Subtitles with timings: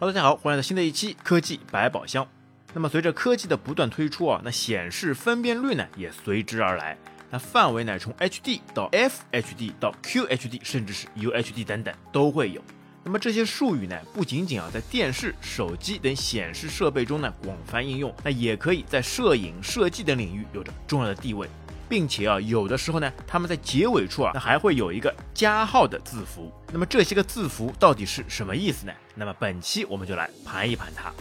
[0.00, 2.24] 好的大家好，欢迎来到新的一期科技百宝箱。
[2.72, 6.96] 那么随着科技的不断推出啊，那显示分辨率呢也随之而来。
[7.30, 12.62] 那范围呢从 HD 到 FHD 到 QHD，甚至是 UHD 等等都会有。
[13.02, 21.48] 那么这些术语呢，不仅仅啊在电视、手机等显示设备中呢广泛应用，那也可以在摄影、设计等领域有着重要的地位，
[21.88, 26.52] 并且啊有的时候呢，他们在结尾处啊，那还会有一个加号的字符。
[26.72, 28.92] 那么这些个字符到底是什么意思呢？
[29.14, 31.12] 那么本期我们就来盘一盘它。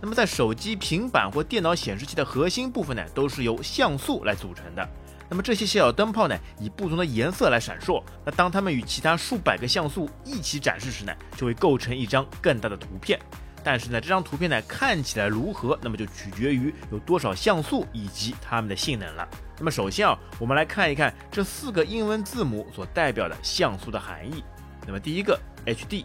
[0.00, 4.88] 那么在手机、平板或电脑显示器的核心部分呢，都是由像素来组成的。
[5.28, 8.02] 那么这些小灯泡呢，以不同的颜色来闪烁。
[8.24, 13.18] 那当它们与其他数百个像素一起展示时呢，就会构成一张更大的图片。
[13.64, 19.28] 但是呢，这张图片呢看起来如何，那么就取决于有多少像素以及它们的性能了。
[19.58, 24.42] 那么首先啊，我们来看一看这四个英文字母所代表的像素的含义。
[24.86, 26.04] 那么第一个 HD，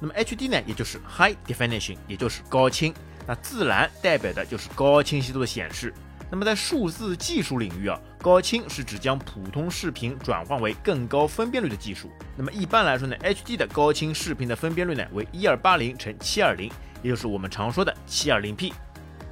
[0.00, 2.92] 那么 HD 呢，也就是 High Definition，也就是高清。
[3.26, 5.94] 那自然代表的就是高清晰度的显示。
[6.30, 12.08] 那么在数字技术领域啊，高清是指将普通视频转换为更高分辨率的技术。
[12.36, 16.70] 那么一般来说呢，HD 的高清视频的分辨率呢为一二八零乘七二零，
[17.02, 18.72] 也就是我们常说的七二零 P。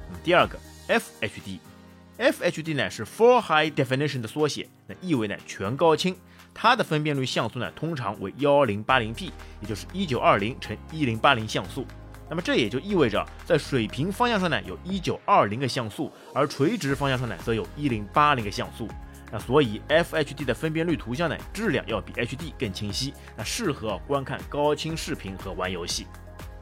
[0.09, 6.17] 那么第二个 FHD，FHD 呢是 Full High Definition 的缩写，那意味呢全高清，
[6.53, 11.85] 它的分辨率像素呢通常为幺零八零 P，也就是一九二零乘一零八零像素。
[12.29, 18.87] 那么这也就意味着，在水平方向上呢，有一九二零个像素，而垂直方向上呢，则有一零八零个像素。
[19.31, 26.05] 那所以 FHD 的分辨率图像呢，质量要比 HD 更清晰，那适合观看高清视频和玩游戏。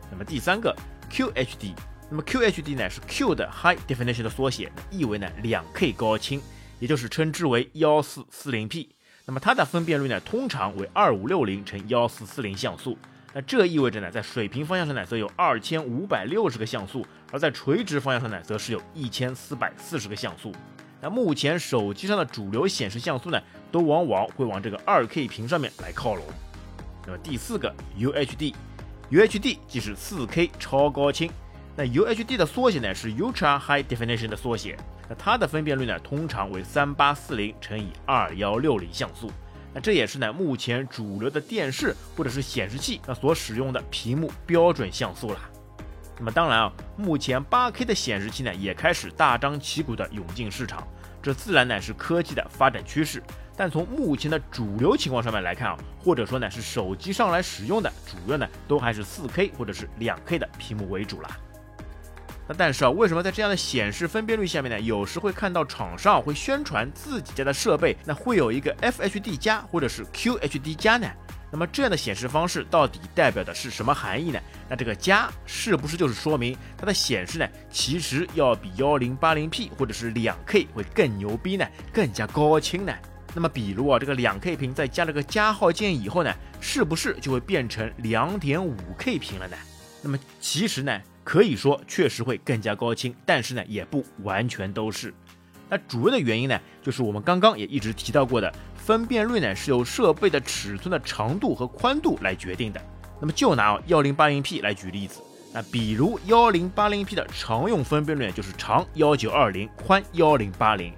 [0.09, 0.73] 那么第三个
[1.11, 1.73] QHD，
[2.09, 6.41] 那么 QHD 呢是 Q 的 High Definition 的缩写，意为呢两 K 高清，
[6.79, 8.89] 也就是称之为幺四四零 P。
[9.25, 12.97] 那么它的分辨率呢，通常为二五六零乘幺四四零像素。
[13.37, 20.51] 那这意味着呢，在水平方向上呢，则有二千五百六十个像素；而在垂直方向上呢，则是有一千四百四十个像素。
[20.99, 23.39] 那目前手机上的主流显示像素呢，
[23.71, 26.25] 都往往会往这个二 K 屏上面来靠拢。
[27.05, 31.29] 那么第四个 UHD，UHD 即是四 K 超高清。
[31.75, 34.75] 那 UHD 的缩写呢是 Ultra High Definition 的缩写。
[35.07, 39.31] 那它的分辨率呢，通常为三八四零乘以二幺六零像素。
[39.73, 45.39] 那这也是呢，目前主流的电视或者是显示器那所使用的屏幕标准像素了。
[46.17, 50.87] 那么当然啊，目前 8K 的显示器呢也开始大张旗鼓的涌进市场，
[51.21, 53.21] 这自然呢是科技的发展趋势。
[53.55, 61.29] 但从目前的主流情况上面来看啊，或者说呢是手机上来使用的，主要呢都还是 4K 或者是 2K 的屏幕为主了。
[62.47, 64.79] 那但是啊，为什么在这样的显示分辨率下面呢？
[64.79, 71.07] 有时会看到厂商会宣传自己家的设备，那会有一个 FHD 加或者是 QHD 加呢？
[71.49, 74.39] 那么这样的显示方式到底代表的是什么含义呢？
[74.69, 82.93] 那这个加是不是就是说明它的显示呢，其实要比幺零八零 P 或者是两 K 会更牛逼呢，更加高清呢？
[83.33, 89.57] 那么比如啊，这个两 K 屏再加了个加号键以后呢，是不是就会变成两点五 K 屏了呢？
[90.01, 91.01] 那么其实呢？
[91.27, 95.13] 可以说确实会更加高清，但是呢也不完全都是。
[95.67, 102.81] 那主要的原因呢，就是我们刚刚也一直提到过的，分辨率呢是由设备的尺寸的长度和宽度来决定的。
[103.19, 105.21] 那么就拿幺零八零 P 来举例子，
[105.53, 110.93] 那比如幺零八零 P 的常用分辨率就是长幺九二零，宽幺零八零。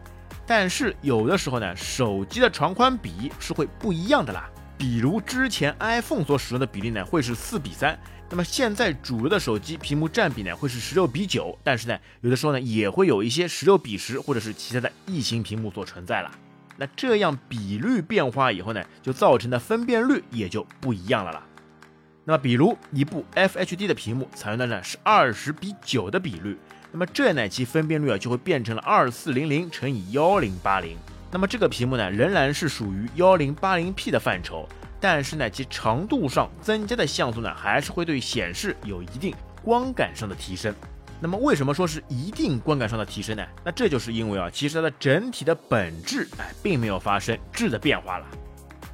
[0.46, 4.48] 但是有的时候呢，手机的长宽比是会不一样的啦。
[4.80, 8.00] 比如之前 iPhone 所使用的比例呢，会是四比三。
[8.30, 16.32] 那么现在主流的手机屏幕占比呢，会是十六比九，但是呢，有的时候呢，也会有一些十六比十或者是其他的异形屏幕所存在了。
[16.78, 21.44] 那这样比率变化以后呢，就造成的分辨率也就不一样了啦。
[22.24, 26.58] 那么比如一部 FHD 的屏幕采用的呢是二十比九的比率，
[26.94, 30.98] 那么这呢其分辨率啊就会变成了二四零零乘以幺零八零。
[31.32, 34.68] 那么这个屏幕呢仍然是属于幺零八零 P 的范畴。
[35.02, 39.34] 但是呢，其长度上增加的像素呢，还是会对显示有一定
[39.64, 40.76] 光感上的提升。
[41.22, 43.46] 那么为什么说是一定观感上的提升呢？
[43.64, 48.26] 那这就是因为啊，其实它的整体的本质哎，并没有发生质的变化了。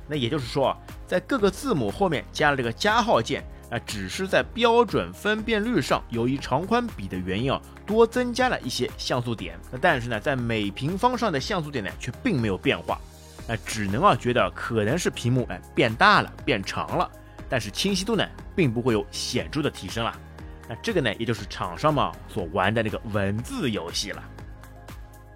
[0.07, 0.77] 那也就是说啊，
[1.07, 3.43] 在各个字母后面加了这个加号键，
[3.75, 9.59] 啊，只是在标准分辨率上由于长宽比的原因啊，多增加了一些像素点。
[9.69, 12.97] 那但是呢，在每平方上的像素点呢，却并没有变化。
[13.45, 17.11] 那只能啊觉得可能是屏幕哎变大了变长了，
[17.49, 18.25] 但是清晰度呢
[18.55, 20.17] 并不会有显著的提升了。
[20.69, 24.23] 那这个呢也就是厂商嘛所玩的那个文字游戏了。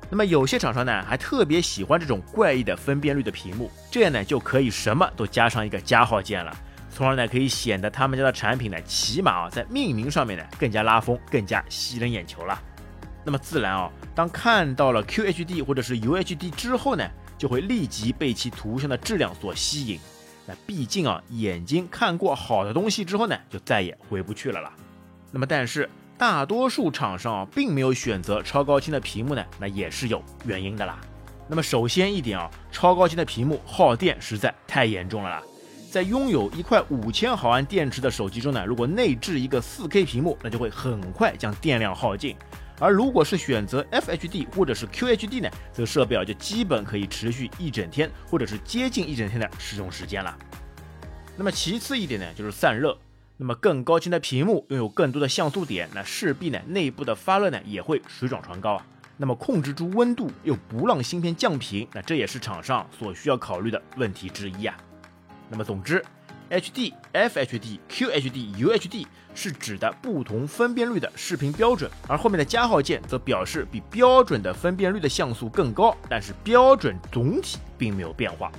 [0.09, 6.55] 那么有些厂商呢还特别喜欢这种怪异的分辨率的屏幕，这样呢就可以什么都加上一个加号键了。
[6.89, 12.61] 从而呢可以显得他们家的产品呢，起码啊在命名上面呢更加拉风，更加吸人眼球了。
[13.23, 17.07] 那么自然啊，当看到了 QHD 或者是 UHD 之后呢，
[17.37, 19.99] 就会立即被其图像的质量所吸引。
[20.47, 24.73] 那毕竟啊，眼睛看过好的东西之后呢，就再也回不去了啦。
[25.31, 25.87] 那么但是
[26.17, 30.99] 大多数厂商啊，并没有选择超高清的屏幕呢，那也是有原因的啦。
[31.47, 35.43] 那么首先一点啊，超高清的屏幕耗电实在太严重了啦。
[35.89, 42.35] 在拥有一块五千毫安电池的手机中呢，如果内置一个四 K 屏幕，那就会很快将电量耗尽。
[42.79, 50.37] 而如果是选择 FHD 或者是 QHD 呢，这个设备啊就基本可以持续一整天，或者是接近一整天的使用时间了。
[51.35, 52.95] 那么其次一点呢，就是散热。
[53.37, 58.85] 那么更高清的屏幕拥有更多的像素点，那势必呢内部的发热呢也会水涨船高啊。
[59.17, 64.77] 那么控制住温度又不让芯片降频，那这也是厂商所需要考虑的问题之一啊。
[65.49, 66.03] 那么总之
[66.49, 78.51] ，HD、FHD、QHD、UHD 是指的不同分辨率的视频标准，而后面的加号键则表示比标准的分辨率的像素更高，但是标准总体并没有变化。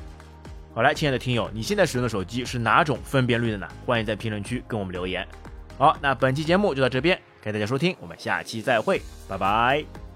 [0.74, 3.68] 好了，亲爱的听友，你现在使用的手机是哪种分辨率的呢？
[3.84, 5.26] 欢迎在评论区跟我们留言。
[5.76, 10.09] 好，那本期节目就到这边，感谢大家收听，我们下期再会，拜拜。